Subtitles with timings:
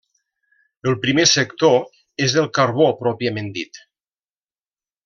[0.91, 1.77] El primer sector
[2.29, 3.83] és es Carbó pròpiament dit.